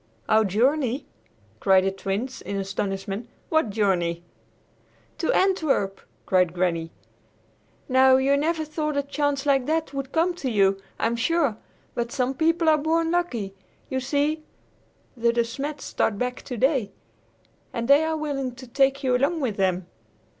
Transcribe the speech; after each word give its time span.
"Our 0.27 0.43
journey!" 0.45 1.05
cried 1.59 1.83
the 1.83 1.91
Twins 1.91 2.41
in 2.41 2.55
astonishment. 2.55 3.29
"What 3.49 3.69
journey?" 3.69 4.23
"To 5.19 5.31
Antwerp," 5.31 6.01
cried 6.25 6.53
Granny. 6.53 6.89
"Now, 7.87 8.15
you 8.17 8.35
never 8.35 8.65
thought 8.65 8.97
a 8.97 9.03
chance 9.03 9.45
like 9.45 9.67
that 9.67 9.93
would 9.93 10.11
come 10.11 10.33
to 10.37 10.49
you, 10.49 10.79
I'm 10.97 11.15
sure, 11.15 11.55
but 11.93 12.11
some 12.11 12.33
people 12.33 12.67
are 12.67 12.79
born 12.79 13.11
lucky! 13.11 13.53
You 13.91 13.99
see 13.99 14.41
the 15.15 15.31
De 15.31 15.43
Smets 15.43 15.81
start 15.83 16.17
back 16.17 16.41
today, 16.41 16.89
and 17.71 17.87
they 17.87 18.03
are 18.03 18.17
willing 18.17 18.55
to 18.55 18.65
take 18.65 19.03
you 19.03 19.15
along 19.15 19.39
with 19.39 19.57
them!" 19.57 19.85